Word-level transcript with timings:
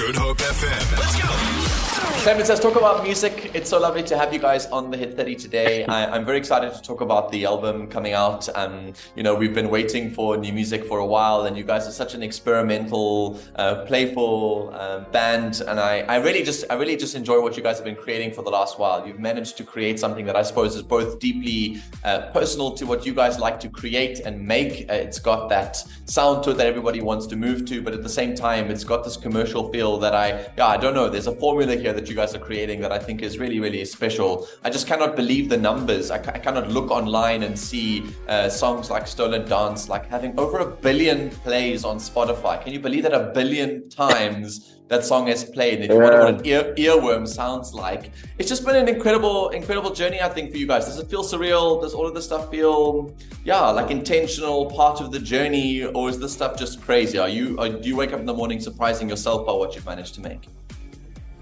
Good 0.00 0.16
Hope 0.16 0.38
FM. 0.38 0.98
Let's 0.98 1.20
go. 1.20 1.80
Clemens, 2.22 2.50
let's 2.50 2.60
talk 2.60 2.76
about 2.76 3.02
music. 3.02 3.50
It's 3.54 3.70
so 3.70 3.80
lovely 3.80 4.02
to 4.02 4.18
have 4.18 4.30
you 4.30 4.38
guys 4.38 4.66
on 4.66 4.90
the 4.90 4.96
Hit 4.98 5.16
30 5.16 5.36
today. 5.36 5.84
I, 5.86 6.14
am 6.14 6.26
very 6.26 6.36
excited 6.36 6.74
to 6.74 6.82
talk 6.82 7.00
about 7.00 7.32
the 7.32 7.46
album 7.46 7.86
coming 7.86 8.12
out. 8.12 8.46
Um, 8.58 8.92
you 9.16 9.22
know, 9.22 9.34
we've 9.34 9.54
been 9.54 9.70
waiting 9.70 10.10
for 10.10 10.36
new 10.36 10.52
music 10.52 10.84
for 10.84 10.98
a 10.98 11.06
while, 11.06 11.46
and 11.46 11.56
you 11.56 11.64
guys 11.64 11.88
are 11.88 11.92
such 11.92 12.12
an 12.12 12.22
experimental, 12.22 13.40
uh, 13.56 13.86
playful 13.86 14.70
uh, 14.74 15.00
band. 15.12 15.62
And 15.66 15.80
I, 15.80 16.00
I 16.00 16.16
really 16.16 16.42
just, 16.42 16.66
I 16.68 16.74
really 16.74 16.94
just 16.94 17.14
enjoy 17.14 17.40
what 17.40 17.56
you 17.56 17.62
guys 17.62 17.76
have 17.76 17.86
been 17.86 17.96
creating 17.96 18.32
for 18.34 18.42
the 18.42 18.50
last 18.50 18.78
while. 18.78 19.06
You've 19.06 19.18
managed 19.18 19.56
to 19.56 19.64
create 19.64 19.98
something 19.98 20.26
that 20.26 20.36
I 20.36 20.42
suppose 20.42 20.76
is 20.76 20.82
both 20.82 21.20
deeply 21.20 21.80
uh, 22.04 22.26
personal 22.34 22.72
to 22.72 22.84
what 22.84 23.06
you 23.06 23.14
guys 23.14 23.38
like 23.38 23.58
to 23.60 23.70
create 23.70 24.20
and 24.20 24.46
make. 24.46 24.90
Uh, 24.90 24.92
it's 24.92 25.18
got 25.18 25.48
that 25.48 25.82
sound 26.04 26.44
to 26.44 26.50
it 26.50 26.58
that 26.58 26.66
everybody 26.66 27.00
wants 27.00 27.26
to 27.28 27.36
move 27.36 27.64
to, 27.64 27.80
but 27.80 27.94
at 27.94 28.02
the 28.02 28.10
same 28.10 28.34
time, 28.34 28.70
it's 28.70 28.84
got 28.84 29.04
this 29.04 29.16
commercial 29.16 29.72
feel 29.72 29.89
that 29.98 30.14
I, 30.14 30.50
yeah, 30.56 30.66
I 30.66 30.76
don't 30.76 30.94
know. 30.94 31.08
There's 31.08 31.26
a 31.26 31.34
formula 31.36 31.76
here 31.76 31.92
that 31.92 32.08
you 32.08 32.14
guys 32.14 32.34
are 32.34 32.38
creating 32.38 32.80
that 32.80 32.92
I 32.92 32.98
think 32.98 33.22
is 33.22 33.38
really, 33.38 33.60
really 33.60 33.84
special. 33.84 34.46
I 34.64 34.70
just 34.70 34.86
cannot 34.86 35.16
believe 35.16 35.48
the 35.48 35.56
numbers. 35.56 36.10
I, 36.10 36.16
I 36.16 36.38
cannot 36.38 36.68
look 36.68 36.90
online 36.90 37.42
and 37.42 37.58
see 37.58 38.04
uh, 38.28 38.48
songs 38.48 38.90
like 38.90 39.06
Stolen 39.06 39.48
Dance 39.48 39.88
like 39.88 40.06
having 40.06 40.38
over 40.38 40.58
a 40.58 40.66
billion 40.66 41.30
plays 41.30 41.84
on 41.84 41.98
Spotify. 41.98 42.62
Can 42.62 42.72
you 42.72 42.80
believe 42.80 43.02
that 43.04 43.14
a 43.14 43.32
billion 43.34 43.88
times? 43.88 44.79
That 44.90 45.04
song 45.04 45.28
has 45.28 45.44
played. 45.44 45.82
If 45.82 45.90
you 45.90 46.00
wonder 46.00 46.18
what 46.18 46.34
an 46.40 46.44
ear, 46.44 46.74
earworm 46.76 47.26
sounds 47.26 47.72
like, 47.72 48.10
it's 48.38 48.48
just 48.48 48.66
been 48.66 48.74
an 48.74 48.88
incredible, 48.88 49.50
incredible 49.50 49.94
journey. 49.94 50.20
I 50.20 50.28
think 50.28 50.50
for 50.50 50.56
you 50.56 50.66
guys. 50.66 50.86
Does 50.86 50.98
it 50.98 51.08
feel 51.08 51.22
surreal? 51.22 51.80
Does 51.80 51.94
all 51.94 52.08
of 52.08 52.14
this 52.14 52.24
stuff 52.24 52.50
feel, 52.50 53.14
yeah, 53.44 53.70
like 53.70 53.92
intentional 53.92 54.66
part 54.66 55.00
of 55.00 55.12
the 55.12 55.20
journey, 55.20 55.84
or 55.84 56.08
is 56.08 56.18
this 56.18 56.32
stuff 56.32 56.58
just 56.58 56.82
crazy? 56.82 57.18
Are 57.18 57.28
you, 57.28 57.56
are, 57.60 57.68
do 57.68 57.88
you 57.88 57.94
wake 57.94 58.12
up 58.12 58.18
in 58.18 58.26
the 58.26 58.34
morning 58.34 58.58
surprising 58.58 59.08
yourself 59.08 59.46
by 59.46 59.52
what 59.52 59.76
you've 59.76 59.86
managed 59.86 60.16
to 60.16 60.22
make? 60.22 60.48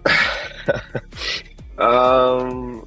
um, 1.78 2.86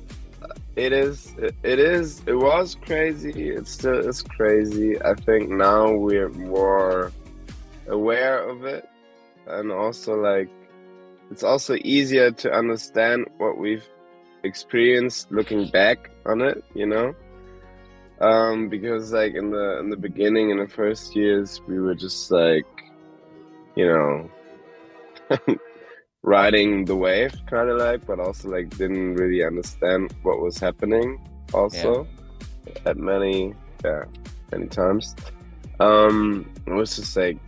it 0.75 0.93
is. 0.93 1.33
It, 1.39 1.55
it 1.63 1.79
is. 1.79 2.21
It 2.27 2.35
was 2.35 2.75
crazy. 2.75 3.49
It 3.49 3.67
still 3.67 4.07
is 4.07 4.21
crazy. 4.21 5.01
I 5.01 5.15
think 5.15 5.49
now 5.49 5.91
we're 5.91 6.29
more 6.29 7.11
aware 7.87 8.47
of 8.47 8.63
it, 8.63 8.87
and 9.47 9.71
also 9.71 10.15
like 10.15 10.49
it's 11.29 11.43
also 11.43 11.75
easier 11.83 12.31
to 12.31 12.51
understand 12.51 13.25
what 13.37 13.57
we've 13.57 13.87
experienced 14.43 15.31
looking 15.31 15.69
back 15.69 16.11
on 16.25 16.41
it. 16.41 16.63
You 16.73 16.87
know. 16.87 17.15
Um, 18.19 18.69
because 18.69 19.11
like 19.11 19.33
in 19.33 19.49
the 19.49 19.79
in 19.79 19.89
the 19.89 19.97
beginning 19.97 20.51
in 20.51 20.57
the 20.57 20.67
first 20.67 21.15
years 21.15 21.59
we 21.67 21.79
were 21.79 21.95
just 21.95 22.29
like 22.29 22.67
you 23.75 23.87
know 23.87 24.29
riding 26.21 26.85
the 26.85 26.95
wave 26.95 27.33
kind 27.47 27.69
of 27.69 27.79
like 27.79 28.05
but 28.05 28.19
also 28.19 28.49
like 28.49 28.69
didn't 28.77 29.15
really 29.15 29.43
understand 29.43 30.13
what 30.21 30.39
was 30.39 30.59
happening 30.59 31.19
also 31.53 32.07
yeah. 32.67 32.73
at 32.85 32.97
many 32.97 33.55
yeah 33.83 34.03
many 34.51 34.67
times 34.67 35.15
um 35.79 36.47
it 36.67 36.71
was 36.71 36.95
just 36.95 37.17
like 37.17 37.39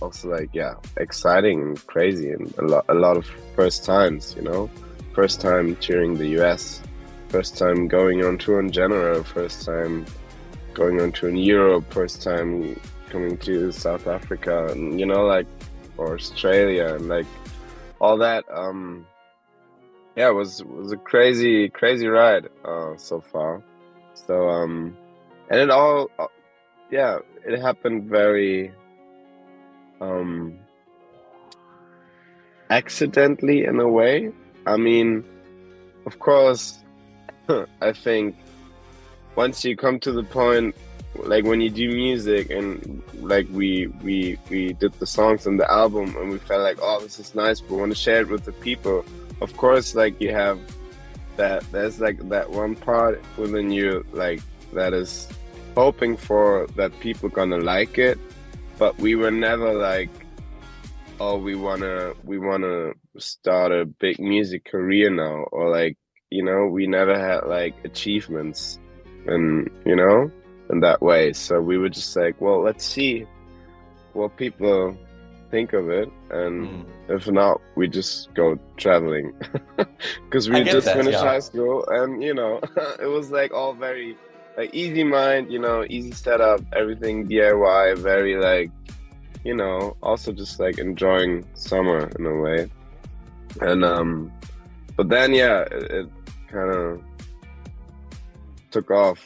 also 0.00 0.28
like 0.28 0.50
yeah 0.52 0.74
exciting 0.96 1.60
and 1.62 1.86
crazy 1.86 2.30
and 2.30 2.52
a 2.58 2.62
lot 2.62 2.84
a 2.88 2.94
lot 2.94 3.16
of 3.16 3.26
first 3.54 3.84
times 3.84 4.34
you 4.36 4.42
know 4.42 4.70
first 5.14 5.40
time 5.40 5.74
touring 5.76 6.16
the 6.16 6.26
us 6.26 6.80
first 7.28 7.58
time 7.58 7.88
going 7.88 8.24
on 8.24 8.38
tour 8.38 8.60
in 8.60 8.70
general 8.70 9.22
first 9.24 9.64
time 9.64 10.06
going 10.74 11.00
on 11.00 11.10
tour 11.12 11.28
in 11.28 11.36
europe 11.36 11.84
first 11.92 12.22
time 12.22 12.78
coming 13.10 13.36
to 13.38 13.72
south 13.72 14.06
africa 14.06 14.66
and 14.68 15.00
you 15.00 15.06
know 15.06 15.24
like 15.24 15.46
or 15.96 16.14
australia 16.14 16.94
and 16.94 17.08
like 17.08 17.26
all 18.00 18.18
that. 18.18 18.44
Um, 18.52 19.06
yeah, 20.16 20.28
it 20.28 20.34
was 20.34 20.62
was 20.64 20.92
a 20.92 20.96
crazy 20.96 21.68
crazy 21.68 22.06
ride 22.06 22.48
uh, 22.64 22.96
so 22.96 23.20
far. 23.20 23.62
So 24.14 24.48
um, 24.48 24.96
and 25.50 25.60
it 25.60 25.70
all, 25.70 26.10
uh, 26.18 26.26
yeah, 26.90 27.18
it 27.46 27.60
happened 27.60 28.08
very 28.08 28.72
um, 30.00 30.58
accidentally 32.70 33.64
in 33.64 33.80
a 33.80 33.88
way. 33.88 34.32
I 34.66 34.76
mean, 34.76 35.24
of 36.06 36.18
course, 36.18 36.78
I 37.80 37.92
think 37.92 38.36
once 39.36 39.64
you 39.64 39.76
come 39.76 40.00
to 40.00 40.12
the 40.12 40.24
point 40.24 40.74
like 41.14 41.44
when 41.44 41.60
you 41.60 41.70
do 41.70 41.88
music 41.88 42.50
and 42.50 43.02
like 43.14 43.46
we 43.50 43.86
we 44.02 44.38
we 44.50 44.72
did 44.74 44.92
the 44.94 45.06
songs 45.06 45.46
and 45.46 45.58
the 45.58 45.70
album 45.70 46.14
and 46.16 46.30
we 46.30 46.38
felt 46.38 46.62
like 46.62 46.78
oh 46.82 47.00
this 47.00 47.18
is 47.18 47.34
nice 47.34 47.60
but 47.60 47.70
we 47.72 47.76
want 47.78 47.90
to 47.90 47.96
share 47.96 48.20
it 48.20 48.28
with 48.28 48.44
the 48.44 48.52
people 48.52 49.04
of 49.40 49.56
course 49.56 49.94
like 49.94 50.20
you 50.20 50.32
have 50.32 50.58
that 51.36 51.64
there's 51.72 52.00
like 52.00 52.18
that 52.28 52.48
one 52.50 52.74
part 52.76 53.22
within 53.36 53.70
you 53.70 54.04
like 54.12 54.40
that 54.72 54.92
is 54.92 55.28
hoping 55.74 56.16
for 56.16 56.66
that 56.76 56.98
people 57.00 57.28
gonna 57.28 57.58
like 57.58 57.98
it 57.98 58.18
but 58.78 58.98
we 58.98 59.14
were 59.14 59.30
never 59.30 59.72
like 59.74 60.10
oh 61.20 61.36
we 61.36 61.54
wanna 61.54 62.12
we 62.24 62.38
wanna 62.38 62.92
start 63.18 63.72
a 63.72 63.84
big 63.84 64.18
music 64.18 64.64
career 64.64 65.10
now 65.10 65.44
or 65.52 65.70
like 65.70 65.96
you 66.30 66.44
know 66.44 66.66
we 66.66 66.86
never 66.86 67.18
had 67.18 67.46
like 67.46 67.74
achievements 67.84 68.78
and 69.26 69.68
you 69.84 69.96
know 69.96 70.30
in 70.70 70.80
that 70.80 71.00
way. 71.00 71.32
So 71.32 71.60
we 71.60 71.78
were 71.78 71.88
just 71.88 72.14
like, 72.16 72.40
well, 72.40 72.62
let's 72.62 72.84
see 72.84 73.26
what 74.12 74.36
people 74.36 74.96
think 75.50 75.72
of 75.72 75.88
it, 75.88 76.10
and 76.30 76.68
mm. 76.68 76.84
if 77.08 77.26
not, 77.28 77.60
we 77.74 77.88
just 77.88 78.32
go 78.34 78.58
traveling 78.76 79.32
because 80.24 80.50
we 80.50 80.62
just 80.62 80.86
that, 80.86 80.96
finished 80.96 81.18
yeah. 81.18 81.24
high 81.24 81.38
school, 81.38 81.86
and 81.88 82.22
you 82.22 82.34
know, 82.34 82.60
it 83.00 83.06
was 83.06 83.30
like 83.30 83.52
all 83.52 83.72
very 83.72 84.16
like 84.58 84.74
easy 84.74 85.04
mind, 85.04 85.52
you 85.52 85.60
know, 85.60 85.86
easy 85.88 86.10
setup, 86.10 86.60
everything 86.74 87.28
DIY, 87.28 87.96
very 87.98 88.36
like, 88.36 88.72
you 89.44 89.54
know, 89.54 89.96
also 90.02 90.32
just 90.32 90.58
like 90.58 90.78
enjoying 90.78 91.46
summer 91.54 92.10
in 92.18 92.26
a 92.26 92.34
way, 92.34 92.68
and 93.60 93.84
um, 93.84 94.32
but 94.96 95.08
then 95.08 95.32
yeah, 95.32 95.60
it, 95.70 95.82
it 95.92 96.08
kind 96.48 96.74
of 96.74 97.00
took 98.72 98.90
off 98.90 99.20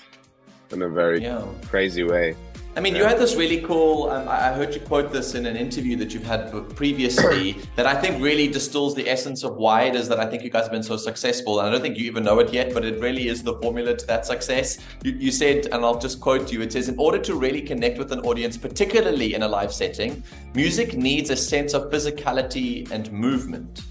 in 0.70 0.82
a 0.82 0.88
very 0.88 1.22
yeah. 1.22 1.42
crazy 1.66 2.04
way. 2.04 2.36
I 2.74 2.80
mean, 2.80 2.96
you 2.96 3.04
had 3.04 3.18
this 3.18 3.34
really 3.34 3.60
cool. 3.60 4.08
Um, 4.08 4.26
I 4.26 4.50
heard 4.52 4.74
you 4.74 4.80
quote 4.80 5.12
this 5.12 5.34
in 5.34 5.44
an 5.44 5.56
interview 5.56 5.94
that 5.96 6.14
you've 6.14 6.24
had 6.24 6.50
previously 6.74 7.58
that 7.76 7.86
I 7.86 7.94
think 7.94 8.22
really 8.22 8.48
distills 8.48 8.94
the 8.94 9.10
essence 9.10 9.44
of 9.44 9.56
why 9.56 9.82
it 9.82 9.94
is 9.94 10.08
that 10.08 10.18
I 10.18 10.24
think 10.24 10.42
you 10.42 10.48
guys 10.48 10.62
have 10.62 10.72
been 10.72 10.82
so 10.82 10.96
successful. 10.96 11.58
And 11.58 11.68
I 11.68 11.70
don't 11.70 11.82
think 11.82 11.98
you 11.98 12.06
even 12.06 12.24
know 12.24 12.38
it 12.38 12.50
yet, 12.50 12.72
but 12.72 12.82
it 12.82 12.98
really 12.98 13.28
is 13.28 13.42
the 13.42 13.58
formula 13.58 13.94
to 13.94 14.06
that 14.06 14.24
success. 14.24 14.78
You, 15.02 15.12
you 15.12 15.30
said, 15.30 15.66
and 15.66 15.84
I'll 15.84 15.98
just 15.98 16.18
quote 16.18 16.50
you 16.50 16.62
it 16.62 16.72
says, 16.72 16.88
in 16.88 16.98
order 16.98 17.18
to 17.18 17.34
really 17.34 17.60
connect 17.60 17.98
with 17.98 18.10
an 18.10 18.20
audience, 18.20 18.56
particularly 18.56 19.34
in 19.34 19.42
a 19.42 19.48
live 19.48 19.72
setting, 19.74 20.22
music 20.54 20.96
needs 20.96 21.28
a 21.28 21.36
sense 21.36 21.74
of 21.74 21.90
physicality 21.90 22.90
and 22.90 23.12
movement. 23.12 23.82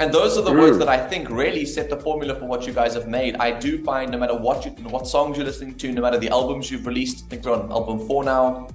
And 0.00 0.12
those 0.12 0.36
are 0.36 0.42
the 0.42 0.50
mm. 0.50 0.60
words 0.60 0.78
that 0.78 0.88
I 0.88 0.98
think 0.98 1.30
really 1.30 1.64
set 1.64 1.88
the 1.88 1.96
formula 1.96 2.34
for 2.34 2.46
what 2.46 2.66
you 2.66 2.72
guys 2.72 2.94
have 2.94 3.06
made. 3.06 3.36
I 3.36 3.56
do 3.58 3.82
find 3.84 4.10
no 4.10 4.18
matter 4.18 4.36
what 4.36 4.64
you, 4.64 4.72
what 4.88 5.06
songs 5.06 5.36
you're 5.36 5.46
listening 5.46 5.76
to, 5.76 5.92
no 5.92 6.02
matter 6.02 6.18
the 6.18 6.30
albums 6.30 6.70
you've 6.70 6.86
released, 6.86 7.26
I 7.26 7.28
think 7.28 7.44
we're 7.44 7.52
on 7.52 7.70
album 7.70 8.04
four 8.06 8.24
now, 8.24 8.68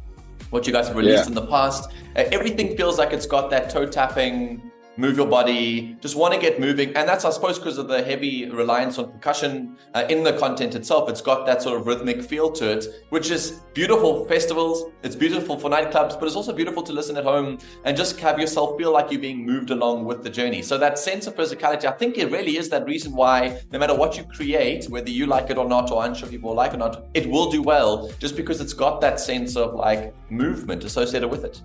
what 0.50 0.66
you 0.66 0.74
guys 0.74 0.88
have 0.88 0.96
released 0.96 1.24
yeah. 1.24 1.28
in 1.28 1.34
the 1.34 1.46
past, 1.47 1.91
uh, 2.16 2.24
everything 2.31 2.75
feels 2.78 2.97
like 2.97 3.12
it's 3.12 3.25
got 3.25 3.50
that 3.50 3.69
toe 3.69 3.85
tapping, 3.85 4.72
move 4.99 5.15
your 5.15 5.27
body, 5.27 5.95
just 6.01 6.17
want 6.17 6.33
to 6.33 6.39
get 6.39 6.59
moving. 6.59 6.89
And 6.89 7.07
that's, 7.07 7.23
I 7.23 7.29
suppose, 7.29 7.57
because 7.57 7.77
of 7.77 7.87
the 7.87 8.03
heavy 8.03 8.49
reliance 8.49 8.97
on 8.97 9.11
percussion 9.11 9.77
uh, 9.93 10.05
in 10.09 10.23
the 10.23 10.33
content 10.33 10.75
itself. 10.75 11.09
It's 11.09 11.21
got 11.21 11.45
that 11.45 11.61
sort 11.61 11.79
of 11.79 11.87
rhythmic 11.87 12.21
feel 12.21 12.51
to 12.51 12.77
it, 12.77 12.85
which 13.09 13.31
is 13.31 13.61
beautiful 13.73 14.19
for 14.19 14.29
festivals. 14.29 14.91
It's 15.01 15.15
beautiful 15.15 15.57
for 15.57 15.69
nightclubs, 15.69 16.19
but 16.19 16.24
it's 16.24 16.35
also 16.35 16.53
beautiful 16.53 16.83
to 16.83 16.91
listen 16.91 17.15
at 17.15 17.24
home 17.24 17.59
and 17.85 17.95
just 17.95 18.19
have 18.19 18.39
yourself 18.39 18.77
feel 18.77 18.91
like 18.91 19.09
you're 19.09 19.21
being 19.21 19.45
moved 19.45 19.69
along 19.69 20.03
with 20.03 20.21
the 20.21 20.29
journey. 20.29 20.62
So 20.62 20.77
that 20.77 21.00
sense 21.00 21.27
of 21.27 21.35
physicality, 21.35 21.85
I 21.85 21.91
think 21.91 22.18
it 22.18 22.29
really 22.29 22.57
is 22.57 22.68
that 22.69 22.85
reason 22.85 23.13
why 23.13 23.62
no 23.71 23.79
matter 23.79 23.95
what 23.95 24.18
you 24.18 24.25
create, 24.25 24.89
whether 24.89 25.09
you 25.09 25.27
like 25.27 25.50
it 25.50 25.57
or 25.57 25.68
not, 25.68 25.91
or 25.91 26.06
unsure 26.06 26.27
people 26.27 26.53
like 26.53 26.74
it 26.74 26.75
or 26.75 26.79
not, 26.79 27.06
it 27.13 27.25
will 27.29 27.50
do 27.50 27.62
well 27.62 28.12
just 28.19 28.35
because 28.35 28.59
it's 28.59 28.74
got 28.74 29.00
that 29.00 29.18
sense 29.19 29.56
of 29.56 29.75
like 29.75 30.13
movement 30.29 30.83
associated 30.83 31.29
with 31.29 31.45
it. 31.45 31.62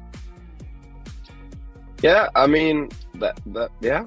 Yeah, 2.01 2.29
I 2.37 2.47
mean 2.47 2.91
that 3.15 3.39
that 3.47 3.71
yeah, 3.81 4.07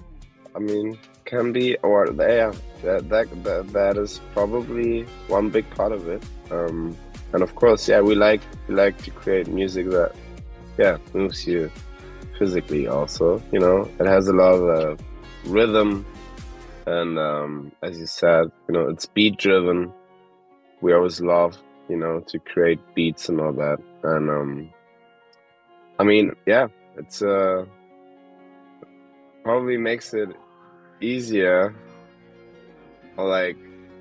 I 0.55 0.59
mean 0.59 0.97
can 1.25 1.51
be 1.51 1.75
or 1.77 2.07
yeah 2.07 2.53
that 2.81 3.09
that 3.09 3.43
that, 3.43 3.67
that 3.73 3.97
is 3.97 4.21
probably 4.33 5.03
one 5.27 5.49
big 5.49 5.69
part 5.71 5.91
of 5.91 6.07
it. 6.07 6.23
Um, 6.51 6.97
and 7.33 7.43
of 7.43 7.55
course, 7.55 7.87
yeah, 7.87 8.01
we 8.01 8.15
like 8.15 8.41
we 8.67 8.75
like 8.75 8.97
to 9.03 9.11
create 9.11 9.47
music 9.47 9.89
that 9.89 10.13
yeah 10.77 10.97
moves 11.13 11.45
you 11.45 11.71
physically. 12.39 12.87
Also, 12.87 13.41
you 13.51 13.59
know, 13.59 13.89
it 13.99 14.05
has 14.05 14.27
a 14.27 14.33
lot 14.33 14.53
of 14.53 14.63
uh, 14.69 15.03
rhythm, 15.45 16.05
and 16.85 17.19
um, 17.19 17.71
as 17.81 17.99
you 17.99 18.05
said, 18.05 18.51
you 18.67 18.73
know, 18.73 18.89
it's 18.89 19.05
beat 19.05 19.37
driven. 19.37 19.91
We 20.81 20.93
always 20.93 21.19
love 21.21 21.57
you 21.89 21.97
know 21.97 22.19
to 22.27 22.39
create 22.39 22.79
beats 22.95 23.29
and 23.29 23.41
all 23.41 23.53
that, 23.53 23.79
and 24.03 24.29
um, 24.29 24.69
I 25.99 26.03
mean, 26.03 26.33
yeah, 26.45 26.67
it's 26.97 27.21
uh 27.21 27.65
probably 29.47 29.77
makes 29.77 30.13
it 30.13 30.27
easier 30.99 31.73
or 33.15 33.29
like 33.29 33.55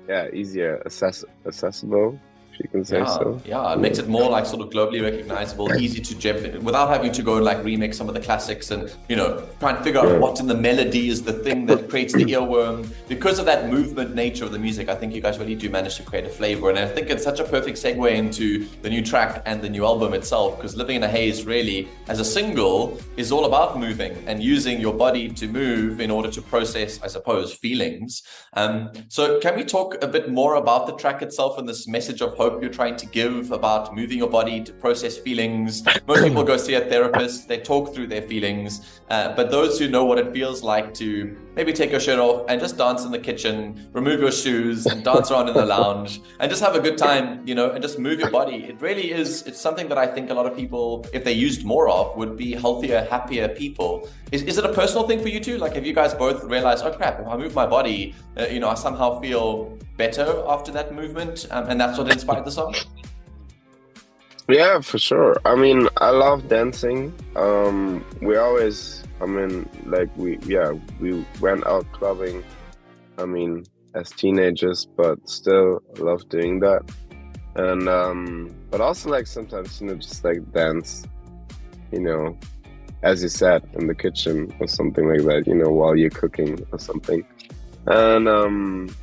yeah, 0.09 0.27
easier 0.33 0.83
access- 0.85 1.23
accessible 1.45 2.19
you 2.59 2.69
can 2.69 2.85
say 2.85 2.99
yeah, 2.99 3.05
so. 3.05 3.41
Yeah, 3.45 3.73
it 3.73 3.79
makes 3.79 3.99
it 3.99 4.07
more 4.07 4.29
like 4.29 4.45
sort 4.45 4.61
of 4.61 4.69
globally 4.69 5.01
recognizable, 5.01 5.73
easy 5.75 6.01
to 6.01 6.17
jump 6.17 6.61
without 6.63 6.89
having 6.89 7.11
to 7.13 7.21
go 7.21 7.35
and 7.35 7.45
like 7.45 7.57
remix 7.59 7.95
some 7.95 8.07
of 8.07 8.15
the 8.15 8.21
classics 8.21 8.71
and 8.71 8.93
you 9.09 9.15
know 9.15 9.43
try 9.59 9.75
and 9.75 9.83
figure 9.83 9.99
out 9.99 10.07
yeah. 10.07 10.17
what 10.17 10.39
in 10.39 10.47
the 10.47 10.55
melody 10.55 11.09
is 11.09 11.21
the 11.21 11.33
thing 11.33 11.65
that 11.67 11.89
creates 11.89 12.13
the 12.13 12.25
earworm. 12.25 12.87
Because 13.07 13.39
of 13.39 13.45
that 13.45 13.69
movement 13.69 14.15
nature 14.15 14.45
of 14.45 14.51
the 14.51 14.59
music, 14.59 14.89
I 14.89 14.95
think 14.95 15.13
you 15.13 15.21
guys 15.21 15.37
really 15.37 15.55
do 15.55 15.69
manage 15.69 15.95
to 15.97 16.03
create 16.03 16.25
a 16.25 16.29
flavor, 16.29 16.69
and 16.69 16.79
I 16.79 16.87
think 16.87 17.09
it's 17.09 17.23
such 17.23 17.39
a 17.39 17.43
perfect 17.43 17.77
segue 17.77 18.11
into 18.11 18.67
the 18.81 18.89
new 18.89 19.03
track 19.03 19.43
and 19.45 19.61
the 19.61 19.69
new 19.69 19.85
album 19.85 20.13
itself. 20.13 20.57
Because 20.57 20.75
Living 20.75 20.97
in 20.97 21.03
a 21.03 21.07
Haze 21.07 21.45
really, 21.45 21.87
as 22.07 22.19
a 22.19 22.25
single, 22.25 22.99
is 23.17 23.31
all 23.31 23.45
about 23.45 23.79
moving 23.79 24.13
and 24.27 24.41
using 24.41 24.79
your 24.79 24.93
body 24.93 25.29
to 25.29 25.47
move 25.47 25.99
in 25.99 26.11
order 26.11 26.29
to 26.31 26.41
process, 26.41 26.99
I 27.01 27.07
suppose, 27.07 27.53
feelings. 27.53 28.23
Um, 28.53 28.91
so, 29.09 29.39
can 29.39 29.55
we 29.55 29.63
talk 29.63 30.01
a 30.03 30.07
bit 30.07 30.31
more 30.31 30.55
about 30.55 30.87
the 30.87 30.93
track 30.93 31.21
itself 31.21 31.57
and 31.57 31.67
this 31.67 31.87
message 31.87 32.21
of 32.21 32.35
hope? 32.35 32.46
Hope 32.49 32.61
you're 32.61 32.71
trying 32.71 32.95
to 32.95 33.05
give 33.07 33.51
about 33.51 33.93
moving 33.93 34.17
your 34.17 34.29
body 34.29 34.63
to 34.63 34.71
process 34.73 35.17
feelings. 35.17 35.83
Most 36.07 36.23
people 36.23 36.43
go 36.43 36.55
see 36.55 36.75
a 36.75 36.81
therapist, 36.81 37.47
they 37.47 37.59
talk 37.59 37.93
through 37.93 38.07
their 38.07 38.21
feelings. 38.21 39.01
Uh, 39.09 39.35
but 39.35 39.51
those 39.51 39.77
who 39.77 39.89
know 39.89 40.05
what 40.05 40.17
it 40.17 40.31
feels 40.31 40.63
like 40.63 40.93
to 40.95 41.37
maybe 41.57 41.73
take 41.73 41.89
your 41.89 41.99
shirt 41.99 42.19
off 42.19 42.45
and 42.47 42.61
just 42.61 42.77
dance 42.77 43.03
in 43.03 43.11
the 43.11 43.17
kitchen, 43.17 43.89
remove 43.91 44.19
your 44.19 44.31
shoes 44.31 44.85
and 44.85 45.03
dance 45.03 45.31
around 45.31 45.47
in 45.49 45.55
the 45.55 45.65
lounge 45.65 46.21
and 46.39 46.51
just 46.51 46.61
have 46.61 46.75
a 46.75 46.79
good 46.79 46.99
time, 46.99 47.45
you 47.47 47.55
know, 47.55 47.71
and 47.71 47.81
just 47.81 47.97
move 47.97 48.19
your 48.19 48.29
body. 48.29 48.57
It 48.65 48.79
really 48.79 49.11
is, 49.11 49.41
it's 49.47 49.59
something 49.59 49.89
that 49.89 49.97
I 49.97 50.05
think 50.05 50.29
a 50.29 50.35
lot 50.35 50.45
of 50.45 50.55
people, 50.55 51.07
if 51.13 51.23
they 51.23 51.33
used 51.33 51.65
more 51.65 51.89
of, 51.89 52.15
would 52.15 52.37
be 52.37 52.53
healthier, 52.53 53.07
happier 53.09 53.49
people. 53.49 54.07
Is, 54.31 54.43
is 54.43 54.59
it 54.59 54.65
a 54.65 54.73
personal 54.73 55.07
thing 55.07 55.19
for 55.19 55.29
you 55.29 55.39
too? 55.39 55.57
Like, 55.57 55.73
have 55.73 55.85
you 55.85 55.93
guys 55.93 56.13
both 56.13 56.43
realized, 56.43 56.85
oh 56.85 56.93
crap, 56.93 57.19
if 57.19 57.27
I 57.27 57.35
move 57.35 57.55
my 57.55 57.65
body, 57.65 58.13
uh, 58.39 58.45
you 58.45 58.59
know, 58.59 58.69
I 58.69 58.75
somehow 58.75 59.19
feel 59.19 59.79
better 59.97 60.43
after 60.47 60.71
that 60.73 60.93
movement? 60.93 61.47
Um, 61.49 61.69
and 61.69 61.81
that's 61.81 61.97
what 61.97 62.11
inspired 62.11 62.45
the 62.45 62.51
song? 62.51 62.75
Yeah, 64.49 64.79
for 64.79 64.97
sure. 64.97 65.35
I 65.43 65.55
mean, 65.55 65.89
I 65.97 66.09
love 66.11 66.47
dancing. 66.47 67.13
Um, 67.35 68.05
we 68.21 68.37
always, 68.37 69.03
I 69.21 69.25
mean, 69.25 69.67
like 69.85 70.09
we, 70.15 70.37
yeah, 70.45 70.71
we 71.01 71.25
went 71.41 71.67
out 71.67 71.85
clubbing. 71.91 72.43
I 73.17 73.25
mean, 73.25 73.65
as 73.93 74.09
teenagers, 74.11 74.85
but 74.95 75.27
still 75.27 75.81
love 75.97 76.29
doing 76.29 76.61
that. 76.61 76.83
And 77.55 77.89
um, 77.89 78.55
but 78.69 78.81
also 78.81 79.09
like 79.09 79.25
sometimes 79.25 79.81
you 79.81 79.87
know 79.87 79.95
just 79.95 80.23
like 80.23 80.39
dance, 80.53 81.03
you 81.91 81.99
know, 81.99 82.37
as 83.01 83.23
you 83.23 83.29
said 83.29 83.67
in 83.73 83.87
the 83.87 83.95
kitchen 83.95 84.53
or 84.59 84.67
something 84.67 85.07
like 85.09 85.23
that. 85.23 85.47
You 85.47 85.55
know, 85.55 85.69
while 85.69 85.95
you're 85.95 86.11
cooking 86.11 86.63
or 86.71 86.79
something. 86.79 87.25
And 87.87 88.29
um, 88.29 88.95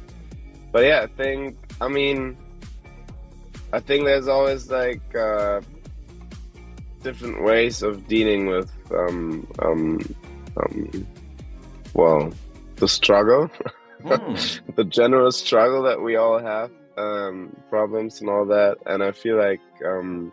but 0.73 0.85
yeah, 0.85 1.01
I 1.03 1.07
think 1.23 1.57
I 1.81 1.89
mean 1.89 2.37
I 3.75 3.81
think 3.81 4.05
there's 4.05 4.29
always 4.29 4.71
like 4.71 5.03
uh, 5.17 5.61
different 7.03 7.43
ways 7.43 7.83
of 7.83 8.07
dealing 8.07 8.47
with 8.47 8.71
um, 8.93 9.49
um, 9.59 10.15
um, 10.57 11.07
well 11.93 12.33
the 12.77 12.87
struggle, 12.87 13.51
mm. 14.05 14.61
the 14.77 14.85
general 14.85 15.33
struggle 15.33 15.83
that 15.83 16.01
we 16.01 16.15
all 16.15 16.39
have, 16.39 16.71
um, 16.97 17.55
problems 17.69 18.21
and 18.21 18.31
all 18.31 18.47
that. 18.47 18.77
And 18.87 19.03
I 19.03 19.11
feel 19.11 19.39
like 19.39 19.61
um, 19.85 20.33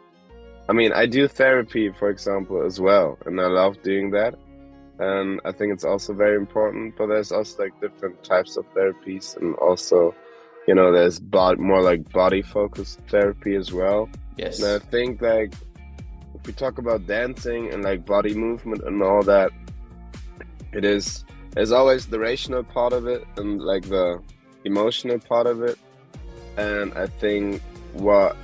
I 0.70 0.74
mean 0.74 0.94
I 0.94 1.08
do 1.08 1.28
therapy, 1.28 1.92
for 1.98 2.12
example, 2.12 2.64
as 2.64 2.80
well, 2.80 3.18
and 3.26 3.42
I 3.42 3.48
love 3.48 3.82
doing 3.82 4.12
that. 4.12 4.36
And 5.00 5.42
I 5.46 5.52
think 5.52 5.74
it's 5.74 5.84
also 5.84 6.14
very 6.14 6.36
important. 6.38 6.96
But 6.96 7.08
there's 7.08 7.32
also 7.32 7.64
like 7.64 7.82
different 7.82 8.24
types 8.24 8.56
of 8.56 8.72
therapies, 8.76 9.36
and 9.38 9.56
also 9.56 10.14
you 10.68 10.76
know 10.76 10.92
there's 10.92 11.20
bod- 11.20 11.60
more 11.60 11.82
like 11.82 12.10
body 12.12 12.42
focused 12.42 13.00
therapy 13.08 13.56
as 13.56 13.72
well. 13.72 14.10
Yes. 14.38 14.60
And 14.62 14.82
i 14.82 14.86
think 14.86 15.22
like 15.22 15.54
if 16.36 16.48
we 16.48 16.54
talk 16.54 16.78
about 16.78 17.06
dancing 17.08 17.72
and 17.72 17.84
like 17.84 18.06
body 18.06 18.34
movement 18.34 18.84
and 18.84 19.02
all 19.04 19.24
that 19.24 19.52
it 20.74 20.86
is 20.86 21.26
there's 21.52 21.72
always 21.72 22.08
the 22.08 22.18
rational 22.20 22.64
part 22.64 22.94
of 22.94 23.08
it 23.08 23.26
and 23.38 23.62
like 23.62 23.84
the 23.90 24.22
emotional 24.64 25.20
part 25.20 25.48
of 25.48 25.62
it. 25.64 25.78
And 26.58 26.94
i 26.94 27.08
think 27.08 27.62
what 27.94 28.36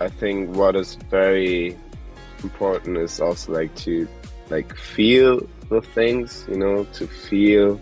i 0.00 0.08
think 0.08 0.54
what 0.56 0.76
is 0.76 0.94
very 1.10 1.76
important 2.42 2.96
is 2.98 3.20
also 3.20 3.52
like 3.52 3.74
to 3.76 4.08
like 4.50 4.76
feel 4.76 5.46
the 5.68 5.80
things 5.80 6.44
you 6.48 6.56
know 6.56 6.84
to 6.92 7.06
feel 7.06 7.80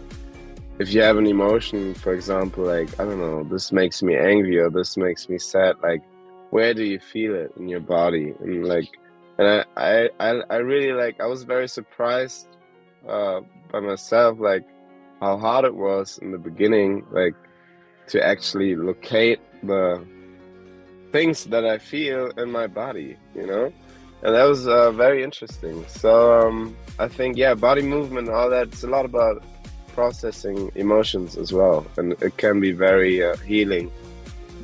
if 0.79 0.93
you 0.93 1.03
have 1.03 1.17
an 1.17 1.27
emotion, 1.27 1.95
for 1.95 2.15
example, 2.15 2.65
like 2.65 2.89
I 2.99 3.05
don't 3.05 3.21
know, 3.21 3.45
this 3.45 3.73
makes 3.73 4.03
me 4.03 4.17
angry 4.17 4.59
or 4.59 4.71
this 4.71 4.97
makes 4.97 5.29
me 5.29 5.39
sad, 5.39 5.77
like 5.83 6.03
where 6.51 6.75
do 6.75 6.85
you 6.85 6.99
feel 6.99 7.35
it 7.35 7.53
in 7.57 7.69
your 7.69 7.81
body? 7.81 8.35
And 8.41 8.67
like, 8.67 8.89
and 9.39 9.65
I, 9.77 10.09
I, 10.21 10.41
I 10.51 10.57
really 10.57 10.93
like. 10.93 11.21
I 11.21 11.27
was 11.27 11.43
very 11.43 11.69
surprised 11.69 12.47
uh, 13.09 13.41
by 13.73 13.81
myself, 13.81 14.39
like 14.39 14.65
how 15.21 15.37
hard 15.37 15.65
it 15.65 15.75
was 15.75 16.19
in 16.19 16.31
the 16.31 16.39
beginning, 16.39 17.05
like 17.11 17.35
to 18.09 18.25
actually 18.25 18.77
locate 18.77 19.41
the 19.63 20.07
things 21.11 21.45
that 21.47 21.65
I 21.65 21.79
feel 21.79 22.31
in 22.37 22.51
my 22.51 22.67
body, 22.67 23.17
you 23.35 23.47
know. 23.47 23.73
And 24.23 24.35
that 24.35 24.45
was 24.45 24.67
uh, 24.67 24.91
very 24.93 25.23
interesting. 25.23 25.85
So 25.89 26.41
um, 26.41 26.77
I 26.99 27.09
think, 27.09 27.37
yeah, 27.37 27.55
body 27.55 27.83
movement, 27.83 28.29
all 28.29 28.49
that. 28.51 28.69
It's 28.69 28.85
a 28.85 28.89
lot 28.89 29.05
about 29.05 29.43
processing 29.95 30.71
emotions 30.75 31.37
as 31.37 31.53
well, 31.53 31.87
and 31.97 32.13
it 32.21 32.37
can 32.37 32.61
be 32.61 32.73
very 32.73 33.23
uh, 33.23 33.37
healing 33.39 33.91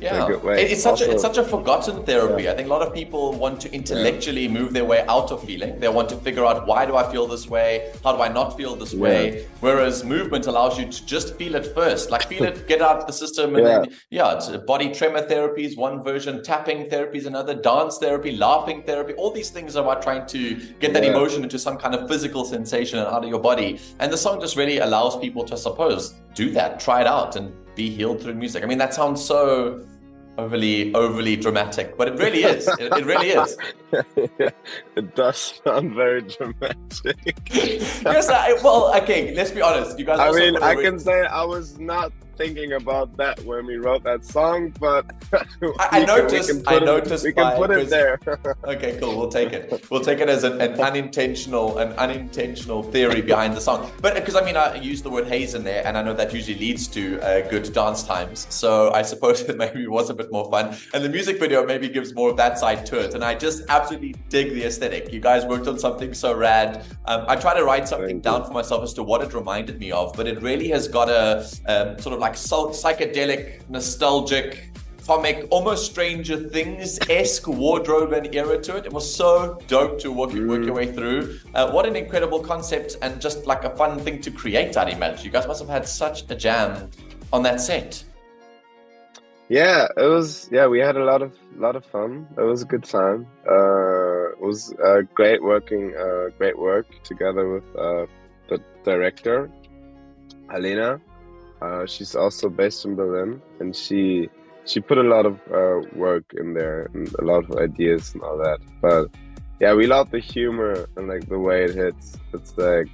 yeah, 0.01 0.27
it's 0.53 0.81
such 0.81 1.01
also, 1.01 1.09
a, 1.09 1.13
it's 1.13 1.21
such 1.21 1.37
a 1.37 1.43
forgotten 1.43 2.03
therapy. 2.05 2.43
Yeah. 2.43 2.53
I 2.53 2.55
think 2.55 2.67
a 2.67 2.71
lot 2.71 2.81
of 2.81 2.93
people 2.93 3.33
want 3.33 3.61
to 3.61 3.71
intellectually 3.71 4.45
yeah. 4.45 4.51
move 4.51 4.73
their 4.73 4.85
way 4.85 5.05
out 5.07 5.31
of 5.31 5.43
feeling. 5.43 5.79
They 5.79 5.89
want 5.89 6.09
to 6.09 6.17
figure 6.17 6.45
out 6.45 6.65
why 6.65 6.85
do 6.85 6.95
I 6.95 7.09
feel 7.11 7.27
this 7.27 7.47
way? 7.47 7.93
How 8.03 8.15
do 8.15 8.21
I 8.21 8.27
not 8.27 8.57
feel 8.57 8.75
this 8.75 8.93
yeah. 8.93 9.01
way? 9.01 9.47
Whereas 9.59 10.03
movement 10.03 10.47
allows 10.47 10.79
you 10.79 10.85
to 10.85 11.05
just 11.05 11.35
feel 11.35 11.55
it 11.55 11.67
first, 11.75 12.09
like 12.09 12.27
feel 12.27 12.43
it, 12.43 12.67
get 12.67 12.81
out 12.81 12.97
of 12.97 13.07
the 13.07 13.13
system, 13.13 13.55
and 13.55 13.65
then 13.65 13.95
yeah, 14.09 14.35
it's 14.35 14.49
body 14.65 14.91
tremor 14.91 15.21
therapy 15.21 15.65
is 15.65 15.77
one 15.77 16.03
version, 16.03 16.43
tapping 16.43 16.89
therapy 16.89 17.19
is 17.19 17.25
another, 17.27 17.53
dance 17.53 17.97
therapy, 17.99 18.31
laughing 18.31 18.83
therapy. 18.83 19.13
All 19.13 19.31
these 19.31 19.51
things 19.51 19.75
are 19.75 19.83
about 19.83 20.01
trying 20.01 20.25
to 20.27 20.55
get 20.79 20.93
that 20.93 21.03
emotion 21.03 21.43
into 21.43 21.59
some 21.59 21.77
kind 21.77 21.93
of 21.93 22.07
physical 22.07 22.43
sensation 22.45 22.97
and 22.99 23.07
out 23.07 23.23
of 23.23 23.29
your 23.29 23.39
body. 23.39 23.79
And 23.99 24.11
the 24.11 24.17
song 24.17 24.41
just 24.41 24.55
really 24.55 24.79
allows 24.79 25.17
people 25.19 25.43
to, 25.45 25.53
I 25.53 25.57
suppose, 25.57 26.15
do 26.33 26.49
that, 26.51 26.79
try 26.79 27.01
it 27.01 27.07
out, 27.07 27.35
and 27.35 27.53
be 27.75 27.89
healed 27.89 28.21
through 28.21 28.35
music. 28.35 28.63
I 28.63 28.67
mean, 28.67 28.77
that 28.77 28.93
sounds 28.93 29.23
so 29.23 29.85
overly 30.37 30.93
overly 30.93 31.35
dramatic, 31.35 31.97
but 31.97 32.07
it 32.09 32.19
really 32.19 32.43
is. 32.43 32.67
it, 32.67 32.91
it 32.93 33.05
really 33.05 33.29
is. 33.29 33.57
it 34.95 35.15
does 35.15 35.61
sound 35.63 35.95
very 35.95 36.21
dramatic. 36.21 37.17
yes, 37.51 38.29
I, 38.29 38.53
well, 38.63 38.95
okay. 39.01 39.33
Let's 39.35 39.51
be 39.51 39.61
honest. 39.61 39.99
You 39.99 40.05
guys. 40.05 40.19
I 40.19 40.31
mean, 40.31 40.57
I 40.57 40.75
can 40.75 40.99
say 40.99 41.25
I 41.25 41.43
was 41.43 41.79
not 41.79 42.11
thinking 42.37 42.73
about 42.73 43.15
that 43.17 43.39
when 43.43 43.65
we 43.65 43.77
wrote 43.77 44.03
that 44.03 44.25
song, 44.25 44.73
but 44.79 45.05
I, 45.79 46.01
I 46.01 46.05
noticed. 46.15 46.49
Can, 46.49 46.63
I 46.67 46.79
noticed. 46.79 47.25
It, 47.25 47.29
we 47.29 47.33
can 47.33 47.55
put 47.55 47.71
it 47.71 47.89
there. 47.89 48.19
okay, 48.65 48.97
cool. 48.99 49.17
We'll 49.17 49.29
take 49.29 49.53
it. 49.53 49.85
We'll 49.89 50.01
take 50.01 50.19
it 50.19 50.29
as 50.29 50.43
an, 50.43 50.59
an 50.61 50.79
unintentional, 50.79 51.77
an 51.77 51.93
unintentional 51.93 52.83
theory 52.83 53.21
behind 53.21 53.55
the 53.55 53.61
song. 53.61 53.91
But 54.01 54.15
because 54.15 54.35
I 54.35 54.43
mean, 54.43 54.57
I 54.57 54.75
used 54.75 55.03
the 55.03 55.09
word 55.09 55.27
haze 55.27 55.53
in 55.53 55.63
there, 55.63 55.85
and 55.85 55.97
I 55.97 56.01
know 56.01 56.13
that 56.13 56.33
usually 56.33 56.57
leads 56.57 56.87
to 56.89 57.19
uh, 57.21 57.47
good 57.49 57.71
dance 57.73 58.03
times. 58.03 58.47
So 58.49 58.91
I 58.93 59.01
suppose 59.01 59.41
it 59.49 59.57
maybe 59.57 59.87
was 59.87 60.09
a 60.09 60.13
bit 60.13 60.31
more 60.31 60.49
fun. 60.49 60.75
And 60.93 61.03
the 61.03 61.09
music 61.09 61.39
video 61.39 61.65
maybe 61.65 61.89
gives 61.89 62.13
more 62.13 62.29
of 62.29 62.37
that 62.37 62.57
side 62.57 62.85
to 62.87 62.99
it. 62.99 63.13
And 63.13 63.23
I 63.23 63.35
just 63.35 63.63
absolutely 63.69 64.15
dig 64.29 64.53
the 64.53 64.63
aesthetic. 64.65 65.11
You 65.11 65.19
guys 65.19 65.45
worked 65.45 65.67
on 65.67 65.77
something 65.79 66.13
so 66.13 66.33
rad. 66.33 66.85
Um, 67.05 67.25
I 67.27 67.35
try 67.35 67.53
to 67.53 67.63
write 67.63 67.87
something 67.87 68.21
Thank 68.21 68.23
down 68.23 68.41
you. 68.41 68.47
for 68.47 68.53
myself 68.53 68.83
as 68.83 68.93
to 68.93 69.03
what 69.03 69.21
it 69.21 69.33
reminded 69.33 69.79
me 69.79 69.91
of, 69.91 70.13
but 70.13 70.27
it 70.27 70.41
really 70.41 70.69
has 70.69 70.87
got 70.87 71.09
a 71.09 71.45
um, 71.67 71.99
sort 71.99 72.13
of 72.13 72.20
like 72.21 72.33
psychedelic, 72.33 73.67
nostalgic, 73.69 74.71
comic, 75.05 75.47
almost 75.49 75.91
Stranger 75.91 76.37
Things 76.37 76.99
esque 77.09 77.47
wardrobe 77.47 78.13
and 78.13 78.33
era 78.33 78.61
to 78.61 78.77
it. 78.77 78.85
It 78.85 78.93
was 78.93 79.07
so 79.21 79.59
dope 79.67 79.99
to 80.01 80.11
work, 80.11 80.29
mm. 80.29 80.47
work 80.47 80.63
your 80.63 80.75
way 80.75 80.91
through. 80.91 81.39
Uh, 81.53 81.71
what 81.71 81.85
an 81.85 81.95
incredible 81.95 82.39
concept 82.39 82.97
and 83.01 83.19
just 83.19 83.47
like 83.47 83.63
a 83.63 83.75
fun 83.75 83.99
thing 83.99 84.21
to 84.21 84.31
create, 84.31 84.77
I'd 84.77 84.93
imagine. 84.93 85.25
You 85.25 85.31
guys 85.31 85.47
must 85.47 85.59
have 85.59 85.69
had 85.69 85.87
such 85.87 86.29
a 86.29 86.35
jam 86.35 86.89
on 87.33 87.43
that 87.43 87.59
set. 87.59 88.03
Yeah, 89.49 89.87
it 89.97 90.09
was. 90.17 90.47
Yeah, 90.49 90.67
we 90.67 90.79
had 90.79 90.95
a 90.95 91.03
lot 91.03 91.21
of 91.21 91.33
lot 91.57 91.75
of 91.75 91.83
fun. 91.85 92.25
It 92.37 92.41
was 92.41 92.61
a 92.61 92.65
good 92.65 92.85
time. 92.85 93.27
Uh, 93.45 94.31
it 94.31 94.39
was 94.39 94.73
uh, 94.85 95.01
great 95.13 95.43
working, 95.43 95.93
uh, 95.93 96.29
great 96.37 96.57
work 96.57 96.87
together 97.03 97.49
with 97.49 97.67
uh, 97.75 98.05
the 98.47 98.63
director, 98.85 99.51
Helena. 100.49 101.01
Uh, 101.61 101.85
she's 101.85 102.15
also 102.15 102.49
based 102.49 102.85
in 102.85 102.95
Berlin, 102.95 103.41
and 103.59 103.75
she 103.75 104.29
she 104.65 104.79
put 104.79 104.97
a 104.97 105.03
lot 105.03 105.25
of 105.25 105.35
uh, 105.51 105.81
work 105.95 106.33
in 106.37 106.53
there 106.53 106.89
and 106.93 107.13
a 107.19 107.23
lot 107.23 107.43
of 107.43 107.57
ideas 107.57 108.13
and 108.13 108.23
all 108.23 108.37
that. 108.37 108.59
But 108.81 109.09
yeah, 109.59 109.73
we 109.73 109.87
love 109.87 110.11
the 110.11 110.19
humor 110.19 110.87
and 110.95 111.07
like 111.07 111.27
the 111.27 111.39
way 111.39 111.63
it 111.65 111.75
hits. 111.75 112.17
It's 112.33 112.57
like, 112.57 112.89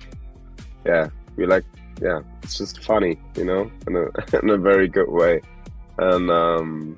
yeah, 0.85 1.09
we 1.35 1.45
like, 1.45 1.65
yeah, 2.01 2.21
it's 2.43 2.57
just 2.57 2.83
funny, 2.83 3.17
you 3.35 3.45
know, 3.45 3.71
in 3.87 3.95
a 3.95 4.37
in 4.41 4.49
a 4.49 4.57
very 4.57 4.87
good 4.87 5.09
way. 5.09 5.41
And 5.97 6.29
um, 6.29 6.97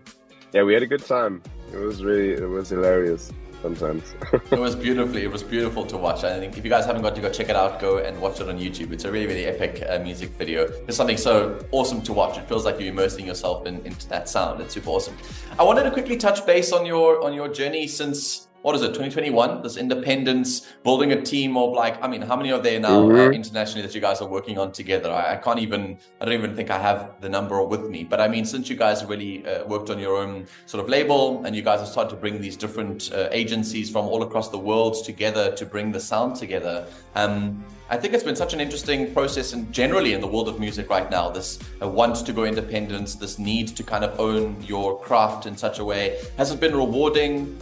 yeah, 0.54 0.64
we 0.64 0.74
had 0.74 0.84
a 0.84 0.88
good 0.88 1.06
time. 1.06 1.42
It 1.72 1.78
was 1.78 2.04
really, 2.04 2.32
it 2.32 2.50
was 2.50 2.70
hilarious 2.70 3.32
sometimes. 3.62 4.04
it 4.52 4.60
was 4.60 4.76
beautifully, 4.88 5.24
it 5.24 5.32
was 5.32 5.44
beautiful 5.44 5.86
to 5.86 5.98
watch. 5.98 6.24
I 6.24 6.38
think 6.40 6.58
if 6.58 6.64
you 6.64 6.70
guys 6.70 6.86
haven't 6.86 7.02
got 7.02 7.16
to 7.16 7.22
go 7.22 7.30
check 7.32 7.50
it 7.50 7.56
out, 7.56 7.80
go 7.80 8.00
and 8.00 8.20
watch 8.22 8.40
it 8.40 8.50
on 8.50 8.60
YouTube. 8.60 8.92
It's 8.92 9.06
a 9.06 9.12
really, 9.12 9.28
really 9.28 9.46
epic 9.46 9.84
uh, 9.90 10.00
music 10.00 10.30
video. 10.32 10.64
It's 10.88 10.98
something 10.98 11.18
so 11.18 11.66
awesome 11.72 12.02
to 12.04 12.14
watch. 12.14 12.38
It 12.38 12.48
feels 12.48 12.66
like 12.66 12.80
you're 12.80 12.90
immersing 12.90 13.26
yourself 13.26 13.66
in, 13.66 13.86
into 13.86 14.08
that 14.10 14.28
sound. 14.30 14.62
It's 14.62 14.74
super 14.74 14.90
awesome. 14.90 15.16
I 15.58 15.64
wanted 15.64 15.84
to 15.84 15.92
quickly 15.92 16.18
touch 16.18 16.46
base 16.46 16.72
on 16.72 16.86
your 16.86 17.24
on 17.24 17.34
your 17.34 17.48
journey 17.48 17.88
since 17.88 18.49
what 18.62 18.76
is 18.76 18.82
it 18.82 18.88
2021 18.88 19.62
this 19.62 19.78
independence 19.78 20.68
building 20.84 21.12
a 21.14 21.22
team 21.22 21.56
of 21.58 21.74
like 21.74 22.02
i 22.04 22.08
mean 22.08 22.22
how 22.22 22.36
many 22.36 22.52
are 22.52 22.60
there 22.60 22.80
now 22.80 23.00
uh, 23.00 23.04
mm-hmm. 23.04 23.30
uh, 23.30 23.32
internationally 23.32 23.82
that 23.82 23.96
you 23.96 24.02
guys 24.02 24.22
are 24.22 24.28
working 24.28 24.58
on 24.58 24.72
together 24.72 25.12
I, 25.12 25.34
I, 25.34 25.36
can't 25.38 25.60
even 25.60 25.98
i 26.20 26.26
don't 26.26 26.34
even 26.34 26.56
think 26.56 26.70
i 26.70 26.78
have 26.78 27.16
the 27.22 27.30
number 27.30 27.64
with 27.64 27.90
me 27.90 28.04
but 28.04 28.20
i 28.20 28.28
mean 28.28 28.46
since 28.46 28.70
you 28.70 28.76
guys 28.76 29.06
really 29.06 29.46
uh, 29.46 29.66
worked 29.66 29.90
on 29.90 30.00
your 30.00 30.18
own 30.18 30.46
sort 30.66 30.84
of 30.84 30.90
label 30.90 31.44
and 31.46 31.56
you 31.56 31.62
guys 31.62 31.80
have 31.80 31.90
started 31.90 32.10
to 32.12 32.16
bring 32.18 32.42
these 32.42 32.58
different 32.58 33.12
uh, 33.14 33.30
agencies 33.32 33.90
from 33.90 34.06
all 34.06 34.24
across 34.24 34.50
the 34.50 34.60
world 34.60 35.04
together 35.06 35.56
to 35.56 35.66
bring 35.66 35.92
the 35.92 36.00
sound 36.00 36.36
together 36.36 36.86
um, 37.16 37.64
I 37.92 37.98
think 37.98 38.14
it's 38.14 38.24
been 38.24 38.36
such 38.36 38.54
an 38.54 38.62
interesting 38.62 39.12
process 39.16 39.54
and 39.54 39.72
generally 39.74 40.14
in 40.14 40.22
the 40.22 40.28
world 40.28 40.48
of 40.48 40.60
music 40.60 40.92
right 40.92 41.10
now, 41.10 41.32
this 41.32 41.58
uh, 41.82 41.88
want 41.88 42.24
to 42.24 42.32
go 42.32 42.44
independent, 42.44 43.18
this 43.20 43.40
need 43.40 43.70
to 43.70 43.82
kind 43.82 44.04
of 44.04 44.20
own 44.20 44.62
your 44.62 45.00
craft 45.00 45.48
in 45.48 45.58
such 45.58 45.80
a 45.80 45.84
way. 45.84 46.22
Has 46.38 46.52
it 46.52 46.60
been 46.60 46.76
rewarding? 46.76 47.58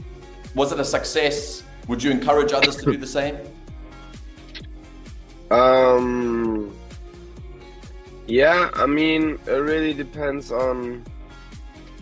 Was 0.57 0.71
it 0.71 0.79
a 0.79 0.83
success? 0.83 1.61
Would 1.87 2.01
you 2.01 2.09
encourage 2.09 2.51
others 2.51 2.77
to 2.77 2.85
do 2.91 2.97
the 2.97 3.05
same? 3.05 3.37
Um, 5.51 6.75
yeah, 8.25 8.71
I 8.73 8.87
mean, 8.87 9.37
it 9.45 9.51
really 9.51 9.93
depends 9.93 10.51
on 10.51 11.05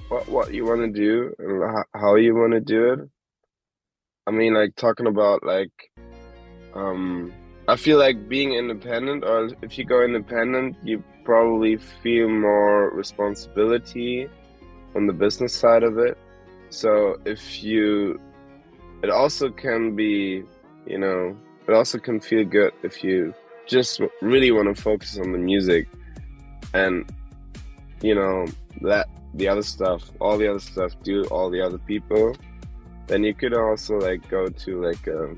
what 0.07 0.29
what 0.29 0.53
you 0.53 0.63
want 0.63 0.81
to 0.87 0.87
do 0.87 1.35
and 1.37 1.83
how 1.95 2.15
you 2.15 2.33
want 2.33 2.53
to 2.53 2.61
do 2.61 2.93
it. 2.93 2.99
I 4.25 4.31
mean, 4.31 4.53
like 4.53 4.73
talking 4.77 5.07
about 5.07 5.43
like, 5.43 5.73
um, 6.73 7.33
I 7.67 7.75
feel 7.75 7.99
like 7.99 8.29
being 8.29 8.53
independent, 8.53 9.25
or 9.25 9.49
if 9.63 9.77
you 9.77 9.83
go 9.83 10.01
independent, 10.01 10.77
you 10.81 11.03
probably 11.25 11.75
feel 11.75 12.29
more 12.29 12.89
responsibility 12.91 14.29
on 14.95 15.07
the 15.07 15.13
business 15.13 15.53
side 15.53 15.83
of 15.83 15.97
it. 15.97 16.17
So 16.69 17.19
if 17.25 17.61
you 17.61 18.17
it 19.05 19.11
also 19.11 19.51
can 19.51 19.95
be, 19.95 20.43
you 20.87 20.97
know, 20.97 21.37
it 21.67 21.73
also 21.75 21.99
can 21.99 22.19
feel 22.19 22.43
good 22.43 22.73
if 22.81 23.03
you 23.03 23.35
just 23.67 24.01
really 24.23 24.49
want 24.49 24.75
to 24.75 24.81
focus 24.81 25.19
on 25.19 25.31
the 25.31 25.37
music 25.37 25.87
and, 26.73 27.07
you 28.01 28.15
know, 28.15 28.47
let 28.81 29.05
the 29.35 29.47
other 29.47 29.61
stuff, 29.61 30.09
all 30.19 30.39
the 30.39 30.47
other 30.47 30.59
stuff, 30.59 30.91
do 31.03 31.23
all 31.25 31.51
the 31.51 31.61
other 31.61 31.77
people. 31.77 32.35
Then 33.05 33.23
you 33.23 33.35
could 33.35 33.53
also 33.53 33.99
like 33.99 34.27
go 34.27 34.47
to 34.47 34.81
like 34.83 35.05
a, 35.05 35.35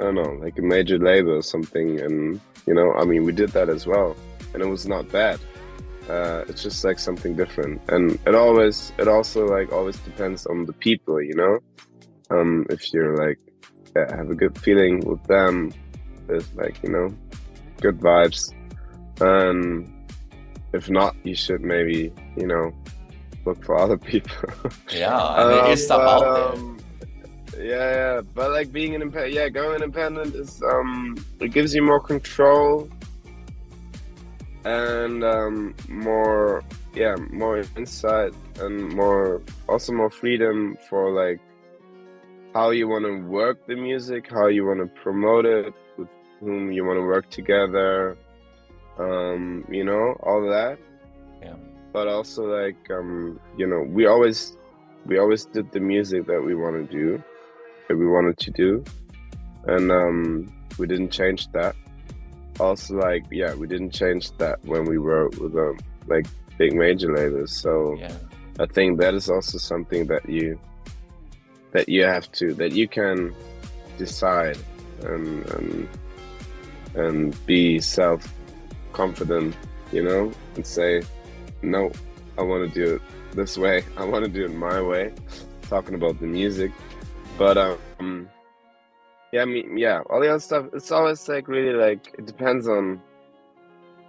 I 0.00 0.02
don't 0.02 0.16
know, 0.16 0.32
like 0.42 0.58
a 0.58 0.62
major 0.62 0.98
label 0.98 1.34
or 1.34 1.42
something. 1.42 2.00
And, 2.00 2.40
you 2.66 2.74
know, 2.74 2.92
I 2.94 3.04
mean, 3.04 3.22
we 3.22 3.30
did 3.30 3.50
that 3.50 3.68
as 3.68 3.86
well. 3.86 4.16
And 4.54 4.60
it 4.60 4.66
was 4.66 4.88
not 4.88 5.08
bad. 5.12 5.38
Uh, 6.10 6.42
it's 6.48 6.64
just 6.64 6.84
like 6.84 6.98
something 6.98 7.36
different. 7.36 7.80
And 7.90 8.18
it 8.26 8.34
always, 8.34 8.92
it 8.98 9.06
also 9.06 9.46
like 9.46 9.70
always 9.72 9.98
depends 9.98 10.46
on 10.46 10.66
the 10.66 10.72
people, 10.72 11.22
you 11.22 11.36
know? 11.36 11.60
Um, 12.30 12.66
if 12.70 12.92
you're 12.92 13.16
like 13.16 13.38
yeah, 13.96 14.14
have 14.16 14.30
a 14.30 14.34
good 14.34 14.58
feeling 14.58 15.00
with 15.00 15.22
them, 15.24 15.72
there's 16.26 16.52
like 16.54 16.82
you 16.82 16.90
know 16.90 17.14
good 17.80 17.98
vibes, 18.00 18.52
and 19.20 19.92
if 20.72 20.90
not, 20.90 21.16
you 21.24 21.34
should 21.34 21.62
maybe 21.62 22.12
you 22.36 22.46
know 22.46 22.72
look 23.44 23.64
for 23.64 23.78
other 23.78 23.98
people. 24.12 24.50
yeah, 24.90 25.16
um, 25.16 25.48
there 25.50 25.70
is 25.72 25.84
stuff 25.84 26.00
but, 26.00 26.26
out 26.26 26.34
there. 26.34 26.64
Um, 26.64 26.78
yeah, 27.58 27.64
yeah, 27.64 28.20
but 28.34 28.52
like 28.52 28.72
being 28.72 28.94
an 28.94 29.02
independent, 29.02 29.34
yeah, 29.34 29.48
going 29.48 29.82
independent 29.82 30.34
is 30.34 30.62
um, 30.62 31.16
it 31.40 31.48
gives 31.48 31.74
you 31.74 31.82
more 31.82 32.00
control 32.00 32.88
and 34.64 35.24
um, 35.24 35.74
more, 35.88 36.62
yeah, 36.94 37.16
more 37.30 37.64
insight 37.76 38.32
and 38.60 38.92
more, 38.94 39.40
also 39.68 39.92
more 39.92 40.10
freedom 40.10 40.76
for 40.88 41.10
like 41.10 41.40
how 42.54 42.70
you 42.70 42.88
want 42.88 43.04
to 43.04 43.20
work 43.26 43.66
the 43.66 43.76
music, 43.76 44.30
how 44.30 44.46
you 44.46 44.66
want 44.66 44.80
to 44.80 44.86
promote 45.02 45.44
it, 45.46 45.72
with 45.96 46.08
whom 46.40 46.72
you 46.72 46.84
want 46.84 46.98
to 46.98 47.02
work 47.02 47.30
together, 47.30 48.16
um, 48.98 49.64
you 49.70 49.84
know, 49.84 50.16
all 50.20 50.42
that. 50.48 50.78
Yeah. 51.42 51.56
But 51.92 52.08
also 52.08 52.44
like 52.44 52.90
um, 52.90 53.40
you 53.56 53.66
know, 53.66 53.82
we 53.82 54.06
always 54.06 54.56
we 55.06 55.18
always 55.18 55.44
did 55.44 55.70
the 55.72 55.80
music 55.80 56.26
that 56.26 56.42
we 56.42 56.54
want 56.54 56.76
to 56.76 56.92
do, 56.92 57.22
that 57.88 57.96
we 57.96 58.06
wanted 58.06 58.38
to 58.38 58.50
do, 58.50 58.84
and 59.66 59.90
um, 59.90 60.52
we 60.78 60.86
didn't 60.86 61.10
change 61.10 61.50
that. 61.52 61.74
Also, 62.60 62.94
like 62.94 63.24
yeah, 63.30 63.54
we 63.54 63.66
didn't 63.66 63.92
change 63.92 64.32
that 64.38 64.64
when 64.64 64.84
we 64.84 64.98
were 64.98 65.28
with 65.28 65.56
um, 65.56 65.78
like 66.06 66.26
big 66.56 66.74
major 66.74 67.14
labels. 67.14 67.52
So 67.52 67.96
yeah. 67.98 68.12
I 68.58 68.66
think 68.66 68.98
that 69.00 69.14
is 69.14 69.30
also 69.30 69.58
something 69.58 70.06
that 70.06 70.28
you 70.28 70.58
that 71.72 71.88
you 71.88 72.04
have 72.04 72.30
to 72.32 72.54
that 72.54 72.72
you 72.72 72.88
can 72.88 73.34
decide 73.96 74.58
and 75.02 75.46
and, 75.50 75.88
and 76.94 77.46
be 77.46 77.80
self 77.80 78.32
confident 78.92 79.56
you 79.92 80.02
know 80.02 80.32
and 80.56 80.66
say 80.66 81.02
no 81.62 81.90
i 82.36 82.42
want 82.42 82.72
to 82.72 82.74
do 82.74 82.96
it 82.96 83.02
this 83.34 83.56
way. 83.56 83.84
I 83.96 84.04
want 84.04 84.24
to 84.24 84.30
do 84.30 84.44
it 84.44 84.54
my 84.54 84.80
way 84.80 85.12
talking 85.68 85.94
about 85.94 86.18
the 86.20 86.26
music. 86.26 86.72
But 87.36 87.56
um 88.00 88.28
yeah 89.32 89.42
i 89.42 89.44
mean 89.44 89.76
yeah 89.76 90.00
all 90.08 90.20
the 90.20 90.28
other 90.28 90.40
stuff 90.40 90.66
it's 90.72 90.90
always 90.90 91.28
like 91.28 91.48
really 91.48 91.74
like 91.74 92.14
it 92.18 92.24
depends 92.24 92.66
on 92.66 93.00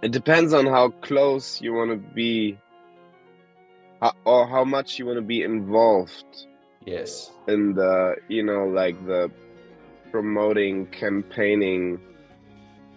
it 0.02 0.12
depends 0.12 0.54
on 0.54 0.64
how 0.66 0.88
close 1.02 1.60
you 1.60 1.74
want 1.74 1.90
to 1.90 2.14
be 2.14 2.58
or 4.24 4.48
how 4.48 4.64
much 4.64 4.98
you 4.98 5.04
want 5.04 5.18
to 5.18 5.22
be 5.22 5.42
involved 5.42 6.46
Yes. 6.90 7.30
And 7.46 7.76
the 7.76 8.16
you 8.28 8.42
know 8.42 8.64
like 8.66 8.96
the 9.06 9.30
promoting 10.10 10.86
campaigning 10.86 12.00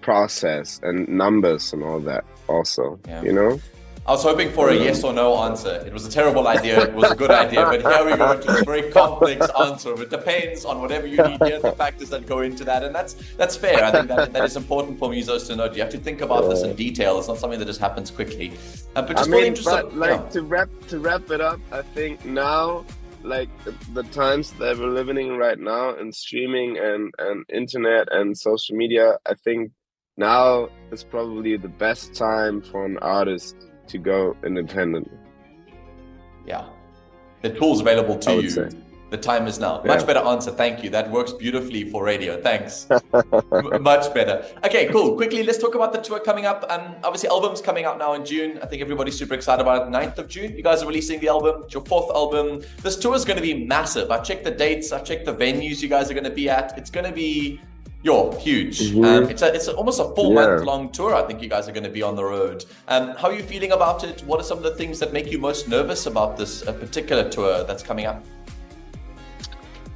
process 0.01 0.79
and 0.83 1.07
numbers 1.07 1.73
and 1.73 1.83
all 1.83 1.99
that 2.01 2.25
also. 2.47 2.99
Yeah. 3.07 3.21
You 3.21 3.33
know? 3.33 3.59
I 4.05 4.11
was 4.11 4.23
hoping 4.23 4.51
for 4.51 4.69
a 4.69 4.75
yes 4.75 5.01
or 5.05 5.13
no 5.13 5.41
answer. 5.43 5.81
It 5.87 5.93
was 5.93 6.05
a 6.05 6.11
terrible 6.11 6.45
idea. 6.49 6.81
It 6.81 6.93
was 6.93 7.11
a 7.11 7.15
good 7.15 7.31
idea, 7.31 7.63
but 7.63 7.81
here 7.81 8.03
we 8.03 8.17
go 8.17 8.37
to 8.37 8.59
a 8.59 8.63
very 8.65 8.91
complex 8.91 9.47
answer. 9.57 9.93
It 10.01 10.09
depends 10.09 10.65
on 10.65 10.81
whatever 10.81 11.07
you 11.07 11.23
need 11.23 11.41
here, 11.41 11.61
the 11.61 11.71
factors 11.71 12.09
that 12.09 12.25
go 12.25 12.39
into 12.41 12.65
that, 12.65 12.83
and 12.83 12.93
that's 12.93 13.15
that's 13.37 13.55
fair. 13.55 13.81
I 13.81 13.91
think 13.91 14.09
that 14.09 14.33
that 14.33 14.43
is 14.43 14.57
important 14.57 14.99
for 14.99 15.09
musos 15.09 15.47
to 15.47 15.55
know. 15.55 15.71
You 15.71 15.81
have 15.81 15.91
to 15.91 15.97
think 15.97 16.19
about 16.19 16.49
this 16.49 16.63
in 16.63 16.75
detail. 16.75 17.17
It's 17.17 17.29
not 17.29 17.37
something 17.37 17.59
that 17.59 17.65
just 17.65 17.79
happens 17.79 18.11
quickly. 18.11 18.51
Uh, 18.93 19.03
but 19.03 19.15
just 19.15 19.29
I 19.29 19.31
mean, 19.31 19.55
but 19.63 19.95
like 19.95 20.19
yeah. 20.19 20.29
to 20.35 20.41
wrap 20.41 20.69
to 20.89 20.99
wrap 20.99 21.31
it 21.31 21.39
up, 21.39 21.61
I 21.71 21.81
think 21.81 22.25
now 22.25 22.83
like 23.23 23.49
the 23.93 24.03
times 24.03 24.51
that 24.53 24.77
we're 24.77 24.87
living 24.87 25.17
in 25.17 25.37
right 25.37 25.59
now 25.59 25.95
and 25.95 26.13
streaming 26.13 26.77
and 26.77 27.13
and 27.19 27.45
internet 27.51 28.07
and 28.11 28.37
social 28.37 28.75
media 28.75 29.17
i 29.25 29.33
think 29.33 29.71
now 30.17 30.69
is 30.91 31.03
probably 31.03 31.57
the 31.57 31.67
best 31.67 32.13
time 32.13 32.61
for 32.61 32.85
an 32.85 32.97
artist 32.99 33.55
to 33.87 33.97
go 33.97 34.35
independent. 34.45 35.09
Yeah. 36.45 36.67
The 37.41 37.49
tools 37.49 37.81
available 37.81 38.17
to 38.19 38.41
you. 38.41 38.49
say. 38.49 38.69
The 39.13 39.19
time 39.19 39.45
is 39.45 39.59
now. 39.59 39.79
Much 39.85 40.07
better 40.07 40.21
answer. 40.21 40.49
Thank 40.49 40.83
you. 40.83 40.89
That 40.89 41.11
works 41.11 41.33
beautifully 41.33 41.87
for 41.87 42.03
radio. 42.03 42.41
Thanks. 42.41 42.87
Much 43.79 44.11
better. 44.11 44.43
Okay, 44.65 44.87
cool. 44.87 45.15
Quickly, 45.15 45.43
let's 45.43 45.59
talk 45.59 45.75
about 45.75 45.93
the 45.93 45.99
tour 45.99 46.19
coming 46.19 46.47
up. 46.47 46.65
Um, 46.67 46.95
obviously, 47.03 47.29
album's 47.29 47.61
coming 47.61 47.85
out 47.85 47.99
now 47.99 48.13
in 48.13 48.25
June. 48.25 48.57
I 48.63 48.65
think 48.65 48.81
everybody's 48.81 49.15
super 49.15 49.35
excited 49.35 49.61
about 49.61 49.87
it. 49.87 49.91
9th 49.91 50.17
of 50.17 50.27
June, 50.29 50.57
you 50.57 50.63
guys 50.63 50.81
are 50.81 50.87
releasing 50.87 51.19
the 51.19 51.27
album. 51.27 51.61
It's 51.65 51.75
your 51.75 51.85
fourth 51.85 52.09
album. 52.09 52.63
This 52.81 52.97
tour 52.97 53.13
is 53.13 53.23
going 53.23 53.37
to 53.37 53.43
be 53.43 53.53
massive. 53.53 54.09
I 54.09 54.17
checked 54.17 54.45
the 54.45 54.49
dates. 54.49 54.91
I 54.91 54.99
checked 55.01 55.25
the 55.25 55.35
venues 55.35 55.83
you 55.83 55.89
guys 55.89 56.09
are 56.09 56.15
going 56.15 56.23
to 56.23 56.31
be 56.31 56.49
at. 56.49 56.75
It's 56.75 56.89
going 56.89 57.05
to 57.05 57.11
be 57.11 57.61
you're 58.01 58.35
huge. 58.39 58.95
Um, 58.95 59.29
it's 59.29 59.43
a, 59.43 59.53
it's 59.53 59.67
almost 59.67 59.99
a 59.99 60.05
four 60.15 60.33
yeah. 60.33 60.47
month 60.47 60.63
long 60.65 60.91
tour. 60.91 61.13
I 61.13 61.21
think 61.21 61.39
you 61.43 61.49
guys 61.49 61.69
are 61.69 61.71
going 61.71 61.85
to 61.85 61.89
be 61.89 62.01
on 62.01 62.15
the 62.15 62.23
road. 62.23 62.65
Um, 62.87 63.15
how 63.15 63.29
are 63.29 63.33
you 63.33 63.43
feeling 63.43 63.73
about 63.73 64.03
it? 64.03 64.21
What 64.23 64.39
are 64.39 64.43
some 64.43 64.57
of 64.57 64.63
the 64.63 64.73
things 64.75 64.99
that 64.99 65.13
make 65.13 65.31
you 65.31 65.37
most 65.37 65.69
nervous 65.69 66.07
about 66.07 66.35
this 66.35 66.67
uh, 66.67 66.73
particular 66.73 67.29
tour 67.29 67.63
that's 67.63 67.83
coming 67.83 68.07
up? 68.07 68.25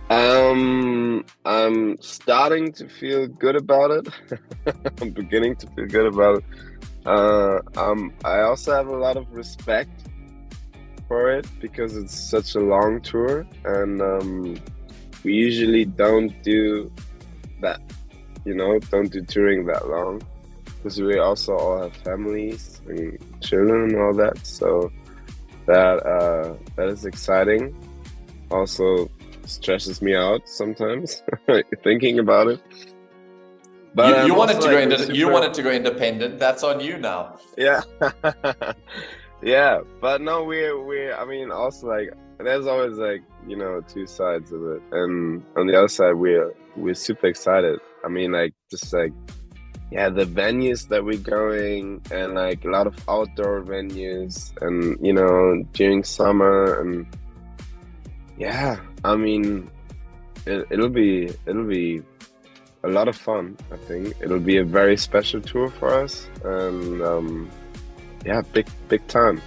Um, 0.09 1.25
I'm 1.45 2.01
starting 2.01 2.71
to 2.73 2.87
feel 2.87 3.27
good 3.27 3.57
about 3.57 3.91
it. 3.91 4.07
I'm 5.01 5.11
beginning 5.11 5.57
to 5.57 5.67
feel 5.67 5.85
good 5.85 6.05
about 6.07 6.37
it. 6.37 6.43
Uh, 7.05 7.59
um, 7.75 8.13
I 8.23 8.39
also 8.39 8.73
have 8.73 8.87
a 8.87 8.95
lot 8.95 9.17
of 9.17 9.31
respect 9.33 9.91
for 11.07 11.31
it 11.31 11.45
because 11.59 11.97
it's 11.97 12.17
such 12.17 12.55
a 12.55 12.59
long 12.59 13.01
tour, 13.01 13.45
and 13.65 14.01
um, 14.01 14.57
we 15.23 15.33
usually 15.33 15.85
don't 15.85 16.31
do 16.41 16.91
that. 17.61 17.81
You 18.45 18.55
know, 18.55 18.79
don't 18.79 19.11
do 19.11 19.21
touring 19.23 19.65
that 19.65 19.89
long 19.89 20.21
because 20.77 21.01
we 21.01 21.17
also 21.17 21.53
all 21.53 21.81
have 21.81 21.95
families 21.97 22.81
and 22.87 23.19
children 23.41 23.89
and 23.89 23.97
all 23.97 24.13
that. 24.13 24.45
So 24.45 24.89
that 25.65 26.05
uh, 26.05 26.55
that 26.77 26.87
is 26.87 27.05
exciting. 27.05 27.75
Also 28.49 29.09
stresses 29.47 30.01
me 30.01 30.15
out 30.15 30.47
sometimes 30.47 31.23
thinking 31.83 32.19
about 32.19 32.47
it. 32.47 32.61
But 33.93 34.19
you, 34.19 34.27
you 34.27 34.35
wanted 34.35 34.61
to 34.61 34.67
like 34.67 34.89
go 34.89 34.97
super... 34.97 35.13
you 35.13 35.29
wanted 35.29 35.53
to 35.55 35.63
go 35.63 35.71
independent. 35.71 36.37
That's 36.37 36.63
on 36.63 36.79
you 36.79 36.97
now. 36.97 37.39
Yeah, 37.57 37.81
yeah. 39.41 39.81
But 39.99 40.21
no, 40.21 40.43
we're 40.43 40.79
we. 40.83 41.11
I 41.11 41.25
mean, 41.25 41.51
also 41.51 41.87
like 41.87 42.13
there's 42.37 42.67
always 42.67 42.97
like 42.97 43.23
you 43.47 43.55
know 43.55 43.81
two 43.87 44.05
sides 44.05 44.51
of 44.51 44.63
it, 44.65 44.83
and 44.91 45.43
on 45.55 45.65
the 45.65 45.75
other 45.75 45.87
side, 45.87 46.13
we're 46.13 46.53
we're 46.75 46.93
super 46.93 47.25
excited. 47.25 47.79
I 48.05 48.09
mean, 48.09 48.33
like 48.33 48.53
just 48.69 48.93
like 48.93 49.13
yeah, 49.91 50.09
the 50.09 50.25
venues 50.25 50.87
that 50.89 51.03
we're 51.03 51.17
going, 51.17 52.01
and 52.11 52.35
like 52.35 52.65
a 52.65 52.69
lot 52.69 52.87
of 52.87 52.95
outdoor 53.07 53.61
venues, 53.61 54.53
and 54.61 54.97
you 55.05 55.13
know 55.13 55.63
during 55.73 56.03
summer, 56.03 56.81
and 56.81 57.07
yeah, 58.37 58.79
I 59.07 59.15
mean, 59.15 59.71
it, 60.45 60.67
it'll 60.69 60.89
be 60.89 61.29
it'll 61.45 61.63
be 61.63 62.03
a 62.83 62.89
lot 62.89 63.07
of 63.07 63.15
fun. 63.15 63.55
I 63.71 63.77
think 63.77 64.15
it'll 64.19 64.45
be 64.53 64.57
a 64.57 64.65
very 64.65 64.97
special 64.97 65.39
tour 65.39 65.69
for 65.69 65.93
us, 65.93 66.27
and 66.43 67.01
um, 67.01 67.49
yeah, 68.25 68.41
big 68.51 68.67
big 68.89 69.07
time. 69.07 69.41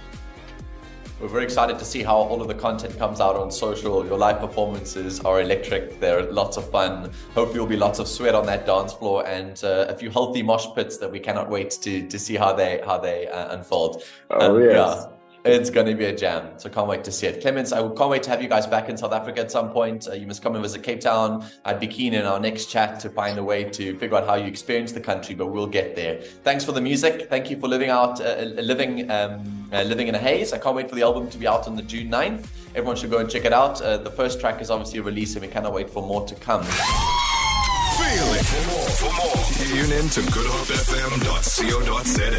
We're 1.19 1.27
very 1.27 1.43
excited 1.43 1.77
to 1.77 1.85
see 1.85 2.01
how 2.01 2.15
all 2.15 2.41
of 2.41 2.47
the 2.47 2.55
content 2.55 2.97
comes 2.97 3.21
out 3.21 3.35
on 3.35 3.51
social. 3.51 4.03
Your 4.03 4.17
live 4.17 4.39
performances 4.39 5.19
are 5.19 5.39
electric. 5.39 5.99
They're 5.99 6.23
lots 6.23 6.57
of 6.57 6.67
fun. 6.71 7.11
Hopefully, 7.35 7.59
will 7.59 7.67
be 7.67 7.77
lots 7.77 7.99
of 7.99 8.07
sweat 8.07 8.33
on 8.33 8.47
that 8.47 8.65
dance 8.65 8.93
floor 8.93 9.27
and 9.27 9.63
uh, 9.63 9.85
a 9.89 9.95
few 9.95 10.09
healthy 10.09 10.41
mosh 10.41 10.65
pits 10.73 10.97
that 10.97 11.11
we 11.11 11.19
cannot 11.19 11.47
wait 11.51 11.69
to 11.83 12.07
to 12.07 12.17
see 12.17 12.35
how 12.35 12.51
they 12.53 12.81
how 12.83 12.97
they 12.97 13.27
uh, 13.27 13.53
unfold. 13.53 14.01
Oh 14.31 14.55
um, 14.55 14.63
yes. 14.63 14.73
Yeah. 14.73 15.20
It's 15.43 15.71
going 15.71 15.87
to 15.87 15.95
be 15.95 16.05
a 16.05 16.15
jam. 16.15 16.51
So 16.57 16.69
can't 16.69 16.87
wait 16.87 17.03
to 17.05 17.11
see 17.11 17.25
it. 17.25 17.41
Clemens, 17.41 17.73
I 17.73 17.79
can't 17.79 18.09
wait 18.09 18.21
to 18.23 18.29
have 18.29 18.43
you 18.43 18.47
guys 18.47 18.67
back 18.67 18.89
in 18.89 18.97
South 18.97 19.11
Africa 19.11 19.41
at 19.41 19.51
some 19.51 19.71
point. 19.71 20.07
Uh, 20.07 20.13
you 20.13 20.27
must 20.27 20.43
come 20.43 20.53
and 20.53 20.61
visit 20.61 20.83
Cape 20.83 21.01
Town. 21.01 21.43
I'd 21.65 21.79
be 21.79 21.87
keen 21.87 22.13
in 22.13 22.25
our 22.25 22.39
next 22.39 22.67
chat 22.67 22.99
to 22.99 23.09
find 23.09 23.39
a 23.39 23.43
way 23.43 23.63
to 23.63 23.97
figure 23.97 24.17
out 24.17 24.27
how 24.27 24.35
you 24.35 24.45
experience 24.45 24.91
the 24.91 25.01
country, 25.01 25.33
but 25.33 25.47
we'll 25.47 25.65
get 25.65 25.95
there. 25.95 26.21
Thanks 26.43 26.63
for 26.63 26.73
the 26.73 26.81
music. 26.81 27.27
Thank 27.27 27.49
you 27.49 27.59
for 27.59 27.67
living 27.67 27.89
out, 27.89 28.21
uh, 28.21 28.25
uh 28.25 28.43
living, 28.61 29.09
um, 29.09 29.67
uh, 29.73 29.81
living 29.81 30.07
in 30.07 30.13
a 30.13 30.19
haze. 30.19 30.53
I 30.53 30.59
can't 30.59 30.75
wait 30.75 30.89
for 30.89 30.95
the 30.95 31.01
album 31.01 31.27
to 31.31 31.39
be 31.39 31.47
out 31.47 31.67
on 31.67 31.75
the 31.75 31.81
June 31.81 32.11
9th. 32.11 32.45
Everyone 32.75 32.95
should 32.95 33.09
go 33.09 33.17
and 33.17 33.27
check 33.27 33.45
it 33.45 33.53
out. 33.53 33.81
Uh, 33.81 33.97
the 33.97 34.11
first 34.11 34.39
track 34.39 34.61
is 34.61 34.69
obviously 34.69 34.99
a 34.99 35.03
release 35.03 35.33
and 35.33 35.41
we 35.41 35.47
cannot 35.47 35.73
wait 35.73 35.89
for 35.89 36.05
more 36.05 36.23
to 36.27 36.35
come. 36.35 36.61
Feel 36.63 38.33
it. 38.33 38.45
For 38.45 38.63
more, 38.69 38.89
for 38.89 39.11
more, 39.17 39.35
tune 39.57 39.91
in 39.91 40.07
to 40.09 40.21
goodhopefm.co.za. 40.21 42.31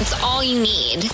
It's 0.00 0.14
all 0.22 0.42
you 0.42 0.60
need. 0.60 1.10